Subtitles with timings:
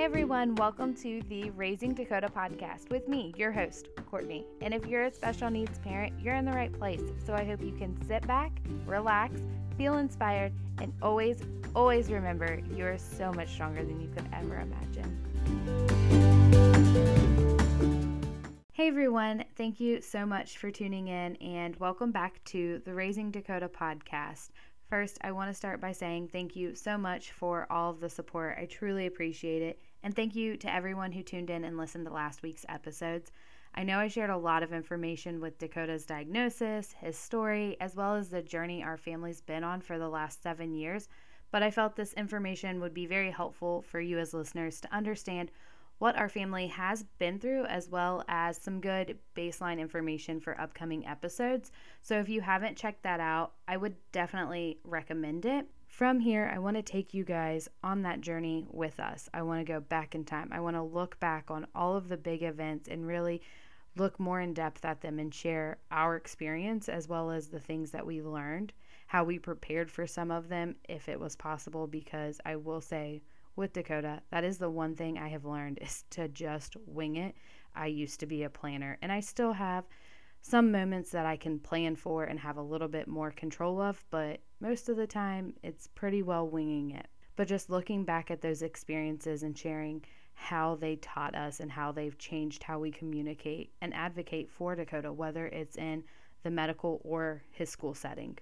[0.00, 4.46] Hey everyone, welcome to the Raising Dakota podcast with me, your host, Courtney.
[4.62, 7.02] And if you're a special needs parent, you're in the right place.
[7.26, 9.42] So I hope you can sit back, relax,
[9.76, 11.42] feel inspired, and always,
[11.76, 15.18] always remember you are so much stronger than you could ever imagine.
[18.72, 23.30] Hey everyone, thank you so much for tuning in and welcome back to the Raising
[23.30, 24.48] Dakota podcast.
[24.90, 28.10] First, I want to start by saying thank you so much for all of the
[28.10, 28.58] support.
[28.58, 29.80] I truly appreciate it.
[30.02, 33.30] And thank you to everyone who tuned in and listened to last week's episodes.
[33.72, 38.16] I know I shared a lot of information with Dakota's diagnosis, his story, as well
[38.16, 41.08] as the journey our family's been on for the last seven years,
[41.52, 45.52] but I felt this information would be very helpful for you as listeners to understand
[46.00, 51.06] what our family has been through, as well as some good baseline information for upcoming
[51.06, 51.70] episodes.
[52.00, 55.66] So if you haven't checked that out, I would definitely recommend it.
[55.88, 59.28] From here, I want to take you guys on that journey with us.
[59.34, 60.48] I want to go back in time.
[60.52, 63.42] I want to look back on all of the big events and really
[63.94, 67.90] look more in depth at them and share our experience as well as the things
[67.90, 68.72] that we learned,
[69.06, 73.20] how we prepared for some of them if it was possible because I will say
[73.60, 77.36] with Dakota, that is the one thing I have learned is to just wing it.
[77.76, 79.84] I used to be a planner and I still have
[80.40, 84.02] some moments that I can plan for and have a little bit more control of,
[84.10, 87.06] but most of the time it's pretty well winging it.
[87.36, 91.92] But just looking back at those experiences and sharing how they taught us and how
[91.92, 96.02] they've changed how we communicate and advocate for Dakota, whether it's in
[96.42, 98.38] the medical or his school setting.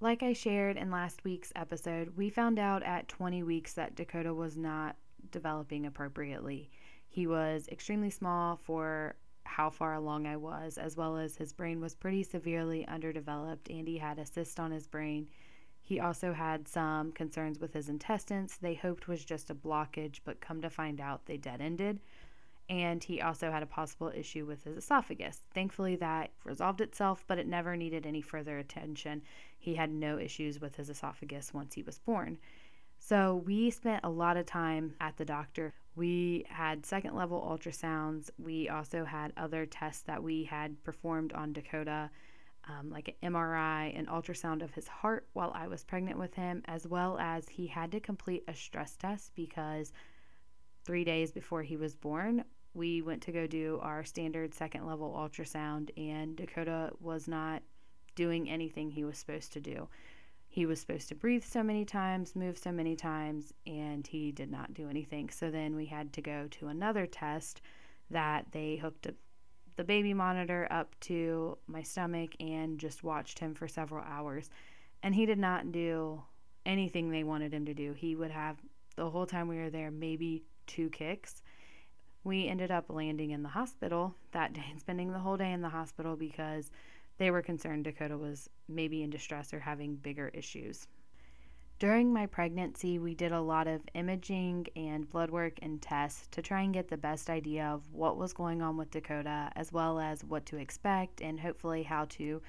[0.00, 4.32] Like I shared in last week's episode, we found out at 20 weeks that Dakota
[4.32, 4.94] was not
[5.32, 6.70] developing appropriately.
[7.08, 11.80] He was extremely small for how far along I was, as well as his brain
[11.80, 15.26] was pretty severely underdeveloped and he had a cyst on his brain.
[15.82, 18.56] He also had some concerns with his intestines.
[18.58, 21.98] They hoped was just a blockage, but come to find out they dead ended
[22.68, 25.40] and he also had a possible issue with his esophagus.
[25.54, 29.22] Thankfully, that resolved itself, but it never needed any further attention.
[29.58, 32.38] He had no issues with his esophagus once he was born.
[33.00, 35.72] So, we spent a lot of time at the doctor.
[35.94, 38.30] We had second level ultrasounds.
[38.38, 42.10] We also had other tests that we had performed on Dakota,
[42.68, 46.62] um, like an MRI, an ultrasound of his heart while I was pregnant with him,
[46.66, 49.92] as well as he had to complete a stress test because
[50.84, 52.44] three days before he was born,
[52.78, 57.62] we went to go do our standard second level ultrasound, and Dakota was not
[58.14, 59.88] doing anything he was supposed to do.
[60.46, 64.50] He was supposed to breathe so many times, move so many times, and he did
[64.50, 65.28] not do anything.
[65.28, 67.60] So then we had to go to another test
[68.10, 69.08] that they hooked
[69.76, 74.50] the baby monitor up to my stomach and just watched him for several hours.
[75.02, 76.22] And he did not do
[76.64, 77.92] anything they wanted him to do.
[77.92, 78.56] He would have
[78.96, 81.42] the whole time we were there maybe two kicks
[82.28, 85.62] we ended up landing in the hospital that day and spending the whole day in
[85.62, 86.70] the hospital because
[87.16, 90.86] they were concerned Dakota was maybe in distress or having bigger issues.
[91.78, 96.42] During my pregnancy, we did a lot of imaging and blood work and tests to
[96.42, 99.98] try and get the best idea of what was going on with Dakota, as well
[99.98, 102.42] as what to expect and hopefully how to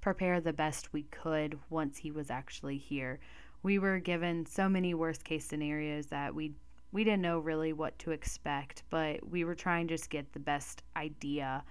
[0.00, 3.20] prepare the best we could once he was actually here.
[3.62, 6.52] We were given so many worst case scenarios that we
[6.92, 10.38] we didn't know really what to expect, but we were trying to just get the
[10.38, 11.64] best idea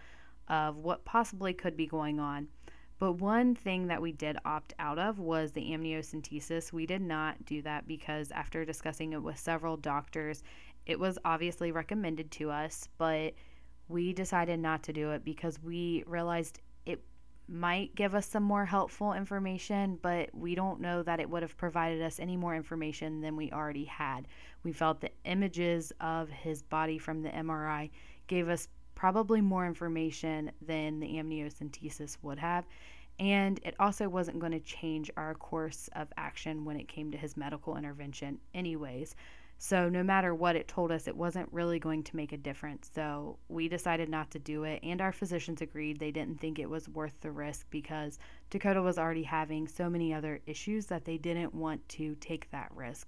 [0.48, 2.48] of what possibly could be going on.
[3.00, 6.72] But one thing that we did opt out of was the amniocentesis.
[6.72, 10.44] We did not do that because after discussing it with several doctors,
[10.86, 13.34] it was obviously recommended to us, but
[13.88, 16.60] we decided not to do it because we realized
[17.52, 21.58] might give us some more helpful information, but we don't know that it would have
[21.58, 24.28] provided us any more information than we already had.
[24.64, 27.90] We felt the images of his body from the MRI
[28.28, 32.66] gave us probably more information than the amniocentesis would have.
[33.20, 37.18] And it also wasn't going to change our course of action when it came to
[37.18, 39.16] his medical intervention, anyways.
[39.64, 42.90] So, no matter what it told us, it wasn't really going to make a difference.
[42.96, 46.68] So, we decided not to do it, and our physicians agreed they didn't think it
[46.68, 48.18] was worth the risk because
[48.50, 52.72] Dakota was already having so many other issues that they didn't want to take that
[52.74, 53.08] risk.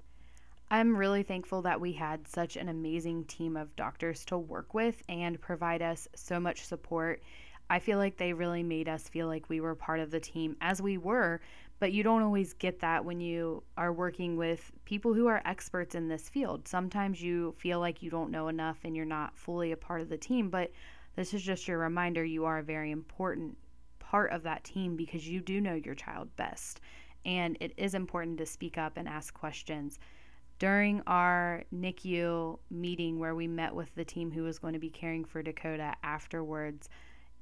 [0.69, 5.01] I'm really thankful that we had such an amazing team of doctors to work with
[5.09, 7.23] and provide us so much support.
[7.67, 10.55] I feel like they really made us feel like we were part of the team
[10.61, 11.41] as we were
[11.79, 15.95] but you don't always get that when you are working with people who are experts
[15.95, 16.67] in this field.
[16.67, 20.09] Sometimes you feel like you don't know enough and you're not fully a part of
[20.09, 20.71] the team, but
[21.15, 23.57] this is just your reminder you are a very important
[23.99, 26.81] part of that team because you do know your child best.
[27.25, 29.99] And it is important to speak up and ask questions.
[30.59, 34.89] During our NICU meeting where we met with the team who was going to be
[34.89, 36.89] caring for Dakota afterwards,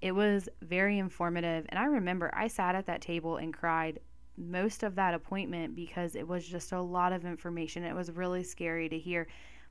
[0.01, 1.65] it was very informative.
[1.69, 3.99] And I remember I sat at that table and cried
[4.41, 7.83] most of that appointment because it was just a lot of information.
[7.83, 9.27] It was really scary to hear.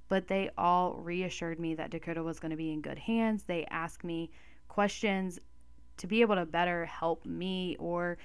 [0.08, 3.44] But they all reassured me that Dakota was going to be in good hands.
[3.44, 4.30] They asked me
[4.68, 5.38] questions
[5.98, 8.18] to be able to better help me or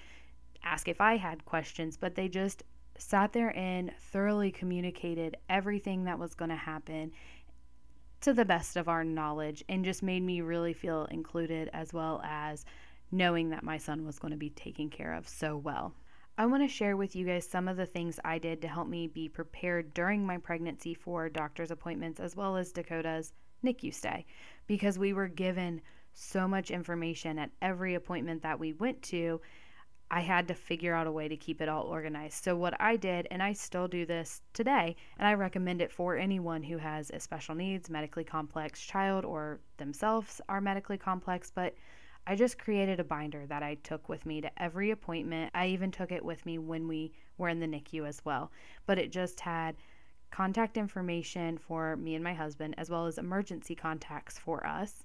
[0.63, 2.63] ask if I had questions, but they just
[2.98, 7.12] sat there and thoroughly communicated everything that was going to happen
[8.21, 12.21] to the best of our knowledge and just made me really feel included as well
[12.24, 12.65] as
[13.12, 15.94] knowing that my son was going to be taken care of so well.
[16.37, 18.89] I want to share with you guys some of the things I did to help
[18.89, 23.31] me be prepared during my pregnancy for doctor's appointments as well as Dakota's
[23.63, 24.25] NICU stay
[24.67, 25.81] because we were given
[26.13, 29.39] so much information at every appointment that we went to.
[30.11, 32.43] I had to figure out a way to keep it all organized.
[32.43, 36.17] So, what I did, and I still do this today, and I recommend it for
[36.17, 41.75] anyone who has a special needs, medically complex child, or themselves are medically complex, but
[42.27, 45.51] I just created a binder that I took with me to every appointment.
[45.54, 48.51] I even took it with me when we were in the NICU as well.
[48.86, 49.75] But it just had
[50.31, 55.04] contact information for me and my husband, as well as emergency contacts for us,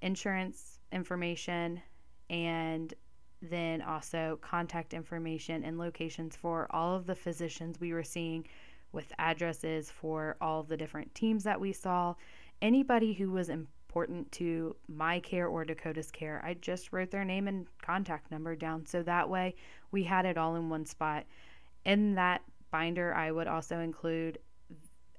[0.00, 1.82] insurance information,
[2.30, 2.94] and
[3.42, 8.46] then also contact information and locations for all of the physicians we were seeing
[8.92, 12.14] with addresses for all the different teams that we saw.
[12.62, 13.48] Anybody who was
[13.98, 18.54] important to my care or Dakota's care, I just wrote their name and contact number
[18.54, 19.56] down so that way
[19.90, 21.24] we had it all in one spot.
[21.84, 24.38] In that binder, I would also include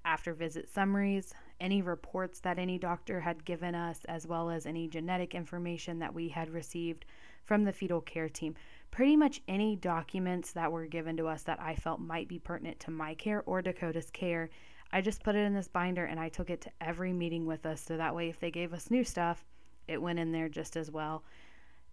[0.05, 4.87] after visit summaries, any reports that any doctor had given us, as well as any
[4.87, 7.03] genetic information that we had received
[7.43, 8.55] from the fetal care team.
[8.91, 12.79] Pretty much any documents that were given to us that I felt might be pertinent
[12.81, 14.49] to my care or Dakota's care,
[14.91, 17.65] I just put it in this binder and I took it to every meeting with
[17.65, 19.45] us so that way if they gave us new stuff,
[19.87, 21.23] it went in there just as well.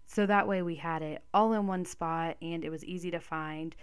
[0.06, 3.20] So that way we had it all in one spot and it was easy to
[3.20, 3.74] find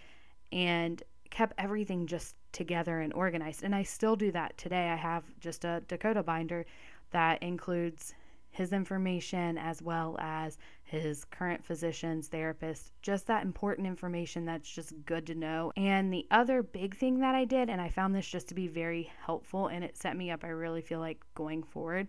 [0.52, 3.64] and kept everything just together and organized.
[3.64, 4.90] And I still do that today.
[4.90, 6.66] I have just a Dakota binder
[7.12, 8.14] that includes
[8.52, 10.58] his information as well as
[11.00, 15.72] his current physicians, therapists, just that important information that's just good to know.
[15.76, 18.68] And the other big thing that I did, and I found this just to be
[18.68, 22.08] very helpful and it set me up, I really feel like going forward,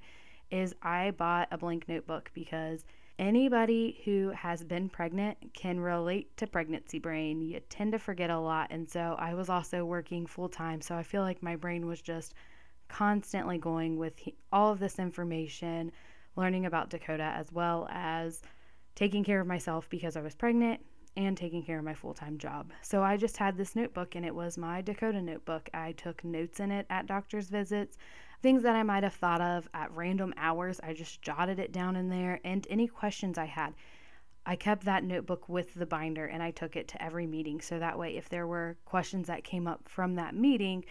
[0.50, 2.84] is I bought a blank notebook because
[3.18, 7.40] anybody who has been pregnant can relate to pregnancy brain.
[7.40, 8.68] You tend to forget a lot.
[8.70, 10.80] And so I was also working full time.
[10.80, 12.34] So I feel like my brain was just
[12.88, 14.14] constantly going with
[14.52, 15.90] all of this information
[16.36, 18.42] learning about Dakota as well as
[18.94, 20.80] taking care of myself because I was pregnant
[21.16, 22.72] and taking care of my full time job.
[22.82, 25.68] So I just had this notebook and it was my Dakota notebook.
[25.72, 27.96] I took notes in it at doctor's visits,
[28.42, 30.80] things that I might have thought of at random hours.
[30.82, 33.74] I just jotted it down in there and any questions I had.
[34.46, 37.60] I kept that notebook with the binder and I took it to every meeting.
[37.60, 40.84] So that way, if there were questions that came up from that meeting,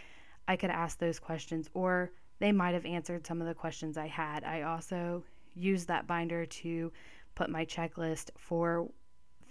[0.48, 4.08] I could ask those questions or they might have answered some of the questions I
[4.08, 4.44] had.
[4.44, 5.24] I also
[5.56, 6.92] used that binder to
[7.36, 8.88] put my checklist for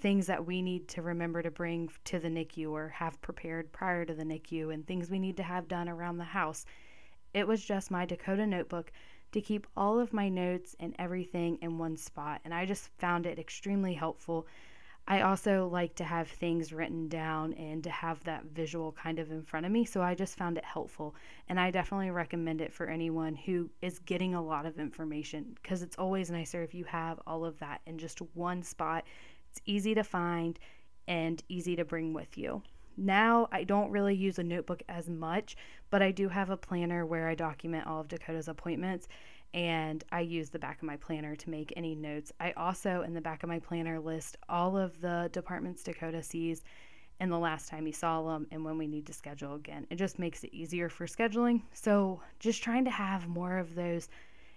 [0.01, 4.05] things that we need to remember to bring to the NICU or have prepared prior
[4.05, 6.65] to the NICU and things we need to have done around the house.
[7.35, 8.93] It was just my Dakota notebook
[9.31, 13.27] to keep all of my notes and everything in one spot, and I just found
[13.27, 14.47] it extremely helpful
[15.09, 19.33] I also like to have things written down and to have that visual kind of
[19.33, 19.85] in front of me.
[19.85, 21.17] So I just found it helpful.
[21.49, 25.83] And I definitely recommend it for anyone who is getting a lot of information because
[25.83, 29.05] it's always nicer if you have all of that in just one spot.
[29.51, 30.59] It's easy to find
[31.09, 32.63] and easy to bring with you.
[32.97, 35.57] Now, I don't really use a notebook as much,
[35.91, 39.09] but I do have a planner where I document all of Dakota's appointments
[39.55, 42.33] and I use the back of my planner to make any notes.
[42.41, 46.65] I also, in the back of my planner, list all of the departments Dakota sees
[47.21, 49.87] and the last time he saw them and when we need to schedule again.
[49.91, 51.63] It just makes it easier for scheduling.
[51.73, 54.09] So, just trying to have more of those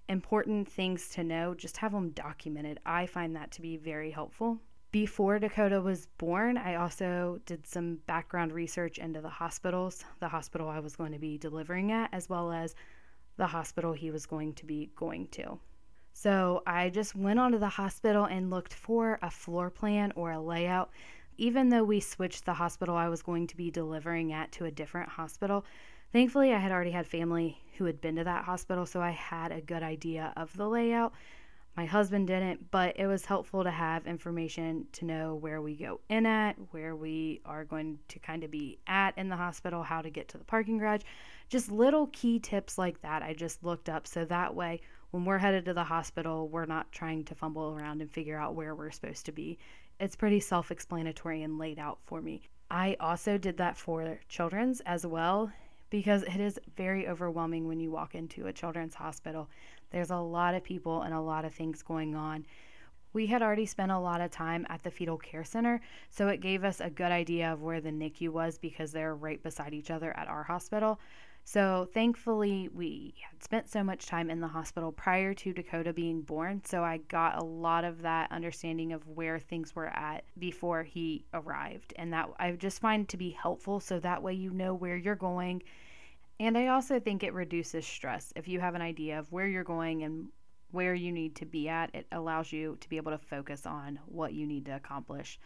[0.08, 2.80] important things to know, just have them documented.
[2.86, 4.60] I find that to be very helpful.
[4.92, 10.70] Before Dakota was born, I also did some background research into the hospitals, the hospital
[10.70, 12.76] I was going to be delivering at, as well as
[13.38, 15.60] the hospital he was going to be going to.
[16.14, 20.40] So I just went onto the hospital and looked for a floor plan or a
[20.40, 20.92] layout.
[21.38, 24.72] Even though we switched the hospital I was going to be delivering at to a
[24.72, 25.66] different hospital,
[26.14, 29.52] thankfully I had already had family who had been to that hospital, so I had
[29.52, 31.14] a good idea of the layout.
[31.76, 36.00] My husband didn't, but it was helpful to have information to know where we go
[36.08, 40.02] in at, where we are going to kind of be at in the hospital, how
[40.02, 41.02] to get to the parking garage.
[41.50, 45.38] Just little key tips like that I just looked up so that way when we're
[45.38, 48.92] headed to the hospital, we're not trying to fumble around and figure out where we're
[48.92, 49.58] supposed to be.
[50.00, 52.42] It's pretty self explanatory and laid out for me.
[52.70, 55.52] I also did that for children's as well
[55.90, 59.50] because it is very overwhelming when you walk into a children's hospital.
[59.96, 62.46] There's a lot of people and a lot of things going on.
[63.14, 66.42] We had already spent a lot of time at the fetal care center, so it
[66.42, 69.90] gave us a good idea of where the NICU was because they're right beside each
[69.90, 71.00] other at our hospital.
[71.46, 76.24] So thankfully, we had spent so much time in the hospital prior to Dakota being
[76.24, 76.62] born.
[76.66, 81.24] So I got a lot of that understanding of where things were at before he
[81.34, 81.94] arrived.
[81.96, 83.80] And that I just find to be helpful.
[83.80, 85.64] So that way you know where you're going.
[86.40, 88.34] And I also think it reduces stress.
[88.36, 90.28] If you have an idea of where you're going and
[90.72, 94.00] where you need to be at, it allows you to be able to focus on
[94.06, 95.40] what you need to accomplish.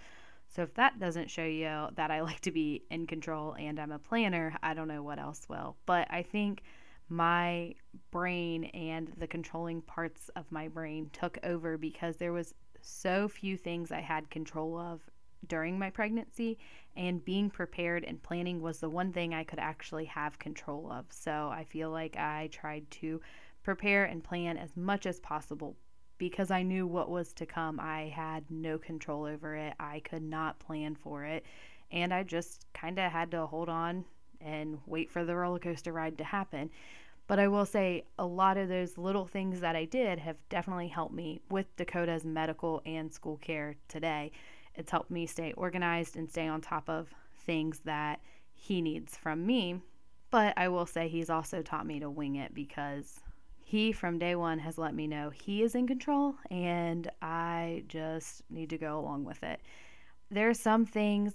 [0.48, 3.92] So if that doesn't show you that I like to be in control and I'm
[3.92, 5.78] a planner, I don't know what else will.
[5.86, 6.64] But I think
[7.10, 7.74] my
[8.12, 13.58] brain and the controlling parts of my brain took over because there was so few
[13.58, 15.02] things I had control of
[15.48, 16.58] during my pregnancy
[16.96, 21.06] and being prepared and planning was the one thing I could actually have control of.
[21.10, 23.22] So I feel like I tried to
[23.64, 25.76] prepare and plan as much as possible
[26.18, 27.80] because I knew what was to come.
[27.80, 29.74] I had no control over it.
[29.80, 31.46] I could not plan for it.
[31.92, 34.06] And I just kind of had to hold on
[34.42, 36.70] and wait for the roller coaster ride to happen.
[37.28, 40.88] But I will say a lot of those little things that I did have definitely
[40.88, 44.32] helped me with Dakota's medical and school care today.
[44.76, 47.14] It's helped me stay organized and stay on top of
[47.46, 48.20] things that
[48.54, 49.82] he needs from me.
[50.32, 53.20] But I will say he's also taught me to wing it because
[53.60, 58.42] he from day one has let me know he is in control and I just
[58.50, 59.62] need to go along with it.
[60.32, 61.34] There are some things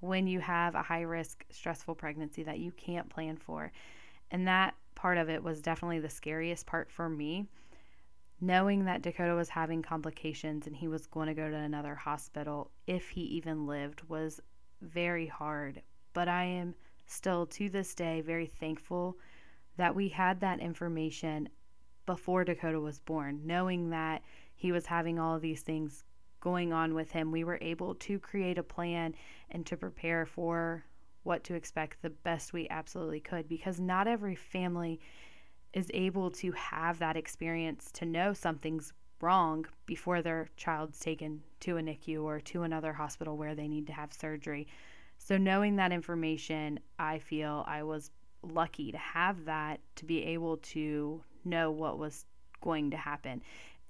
[0.00, 3.72] when you have a high risk, stressful pregnancy that you can't plan for.
[4.30, 7.46] And that part of it was definitely the scariest part for me.
[8.40, 12.70] Knowing that Dakota was having complications and he was going to go to another hospital,
[12.86, 14.40] if he even lived, was
[14.82, 15.80] very hard.
[16.12, 16.74] But I am
[17.06, 19.16] still to this day very thankful
[19.76, 21.48] that we had that information
[22.04, 24.22] before Dakota was born, knowing that
[24.54, 26.04] he was having all of these things
[26.40, 27.32] going on with him.
[27.32, 29.14] We were able to create a plan
[29.50, 30.84] and to prepare for
[31.22, 35.00] what to expect the best we absolutely could because not every family
[35.76, 41.76] is able to have that experience to know something's wrong before their child's taken to
[41.76, 44.66] a NICU or to another hospital where they need to have surgery.
[45.18, 48.10] So, knowing that information, I feel I was
[48.42, 52.24] lucky to have that to be able to know what was
[52.62, 53.42] going to happen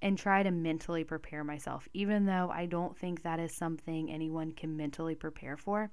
[0.02, 4.50] and try to mentally prepare myself, even though I don't think that is something anyone
[4.50, 5.90] can mentally prepare for.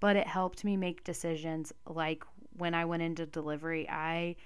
[0.00, 2.24] But it helped me make decisions like
[2.58, 4.36] when I went into delivery, I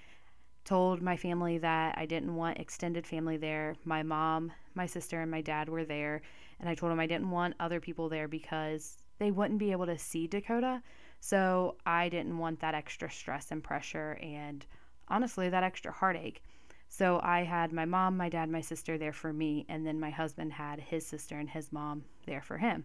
[0.64, 3.76] told my family that I didn't want extended family there.
[3.84, 6.22] My mom, my sister, and my dad were there.
[6.60, 9.86] And I told them I didn't want other people there because they wouldn't be able
[9.86, 10.82] to see Dakota.
[11.20, 14.64] So I didn't want that extra stress and pressure and
[15.08, 16.42] honestly, that extra heartache.
[16.88, 20.10] So I had my mom, my dad, my sister there for me, and then my
[20.10, 22.84] husband had his sister and his mom there for him.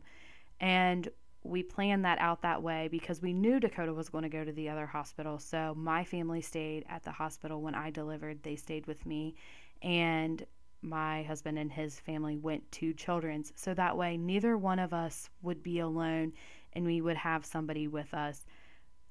[0.60, 1.08] And
[1.44, 4.52] we planned that out that way because we knew Dakota was going to go to
[4.52, 5.40] the other hospital.
[5.40, 8.44] So my family stayed at the hospital when I delivered.
[8.44, 9.36] They stayed with me,
[9.82, 10.46] and
[10.82, 13.54] my husband and his family went to Children's.
[13.56, 16.34] So that way, neither one of us would be alone
[16.74, 18.46] and we would have somebody with us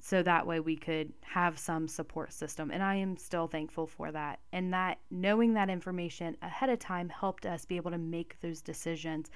[0.00, 4.12] so that way we could have some support system and i am still thankful for
[4.12, 8.36] that and that knowing that information ahead of time helped us be able to make
[8.40, 9.30] those decisions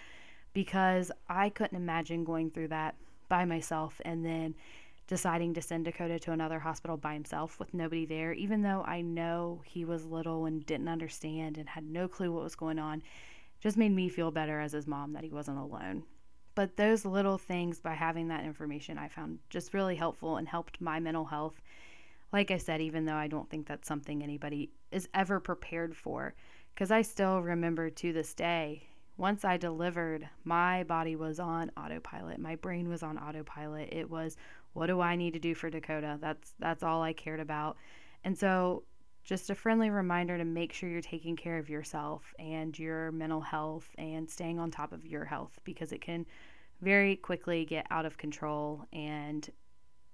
[0.52, 2.94] because i couldn't imagine going through that
[3.28, 4.54] by myself and then
[5.06, 9.00] deciding to send dakota to another hospital by himself with nobody there even though i
[9.00, 13.02] know he was little and didn't understand and had no clue what was going on
[13.60, 16.02] just made me feel better as his mom that he wasn't alone
[16.54, 20.80] but those little things by having that information I found just really helpful and helped
[20.80, 21.60] my mental health.
[22.32, 26.34] Like I said, even though I don't think that's something anybody is ever prepared for,
[26.74, 32.38] because I still remember to this day, once I delivered, my body was on autopilot.
[32.38, 33.90] My brain was on autopilot.
[33.92, 34.36] It was,
[34.72, 36.18] what do I need to do for Dakota?
[36.20, 37.76] That's that's all I cared about.
[38.24, 38.84] And so
[39.24, 43.40] just a friendly reminder to make sure you're taking care of yourself and your mental
[43.40, 46.26] health and staying on top of your health because it can
[46.80, 49.48] very quickly get out of control and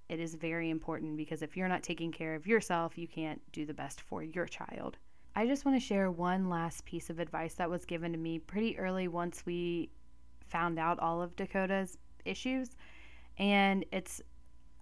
[0.08, 3.64] it is very important because if you're not taking care of yourself, you can't do
[3.64, 4.98] the best for your child.
[5.38, 8.40] I just want to share one last piece of advice that was given to me
[8.40, 9.88] pretty early once we
[10.40, 12.74] found out all of Dakota's issues.
[13.38, 14.20] And it's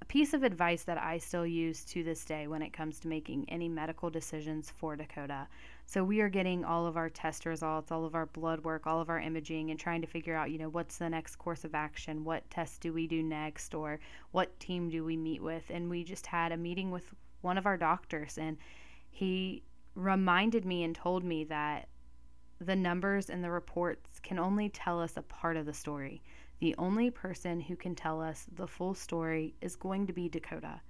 [0.00, 3.08] a piece of advice that I still use to this day when it comes to
[3.08, 5.46] making any medical decisions for Dakota.
[5.84, 9.02] So we are getting all of our test results, all of our blood work, all
[9.02, 11.74] of our imaging, and trying to figure out, you know, what's the next course of
[11.74, 12.24] action?
[12.24, 13.74] What tests do we do next?
[13.74, 15.64] Or what team do we meet with?
[15.68, 18.56] And we just had a meeting with one of our doctors, and
[19.10, 19.62] he
[19.96, 21.88] reminded me and told me that
[22.60, 26.22] the numbers and the reports can only tell us a part of the story.
[26.60, 30.80] The only person who can tell us the full story is going to be Dakota.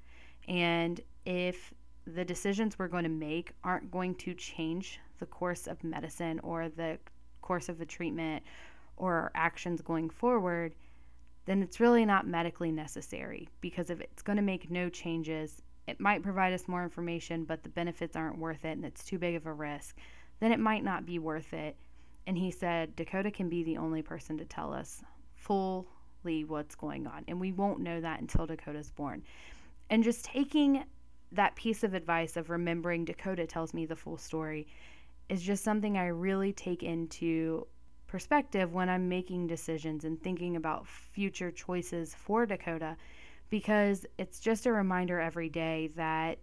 [0.48, 1.72] And if
[2.06, 6.68] the decisions we're going to make aren't going to change the course of medicine or
[6.68, 6.98] the
[7.42, 8.44] course of the treatment
[8.96, 10.75] or actions going forward,
[11.46, 16.00] then it's really not medically necessary because if it's going to make no changes, it
[16.00, 19.35] might provide us more information, but the benefits aren't worth it and it's too big
[19.35, 19.97] of a risk,
[20.40, 21.76] then it might not be worth it.
[22.26, 25.02] And he said, Dakota can be the only person to tell us
[25.37, 27.25] fully what's going on.
[27.28, 29.23] And we won't know that until Dakota's born.
[29.90, 30.85] And just taking
[31.33, 34.66] that piece of advice of remembering Dakota tells me the full story
[35.28, 37.66] is just something I really take into
[38.07, 42.97] perspective when I'm making decisions and thinking about future choices for Dakota
[43.50, 46.38] because it's just a reminder every day that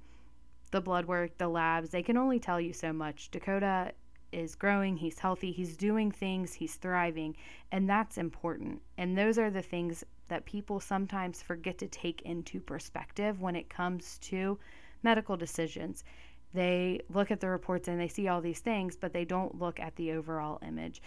[0.72, 3.30] the blood work, the labs, they can only tell you so much.
[3.32, 3.92] Dakota
[4.32, 7.36] is growing, he's healthy, he's doing things, he's thriving,
[7.72, 8.82] and that's important.
[8.98, 13.70] And those are the things that people sometimes forget to take into perspective when it
[13.70, 14.58] comes to
[15.04, 16.04] medical decisions.
[16.54, 19.80] They look at the reports and they see all these things, but they don't look
[19.80, 21.02] at the overall image.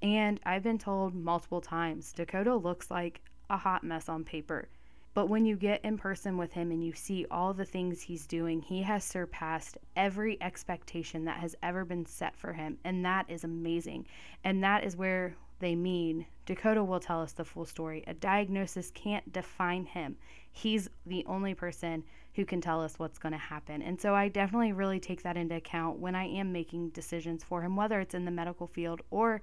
[0.00, 4.68] And I've been told multiple times Dakota looks like a hot mess on paper.
[5.14, 8.26] But when you get in person with him and you see all the things he's
[8.26, 12.78] doing, he has surpassed every expectation that has ever been set for him.
[12.84, 14.06] And that is amazing.
[14.42, 18.02] And that is where they mean Dakota will tell us the full story.
[18.06, 20.16] A diagnosis can't define him.
[20.50, 22.02] He's the only person
[22.34, 23.80] who can tell us what's going to happen.
[23.82, 27.62] And so I definitely really take that into account when I am making decisions for
[27.62, 29.40] him, whether it's in the medical field or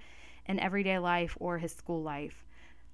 [0.47, 2.43] in everyday life or his school life.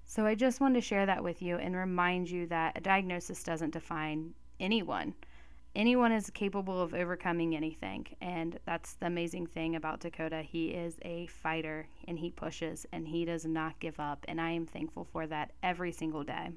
[0.06, 3.44] So I just wanted to share that with you and remind you that a diagnosis
[3.44, 5.16] doesn't define anyone.
[5.76, 8.08] Anyone is capable of overcoming anything.
[8.22, 10.42] And that's the amazing thing about Dakota.
[10.42, 14.24] He is a fighter and he pushes and he does not give up.
[14.28, 16.52] And I am thankful for that every single day.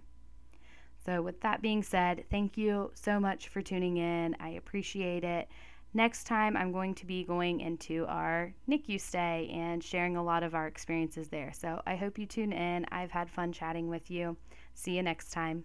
[1.04, 4.36] So, with that being said, thank you so much for tuning in.
[4.40, 5.48] I appreciate it.
[5.94, 10.42] Next time, I'm going to be going into our NICU stay and sharing a lot
[10.42, 11.52] of our experiences there.
[11.52, 12.84] So I hope you tune in.
[12.92, 14.36] I've had fun chatting with you.
[14.74, 15.64] See you next time.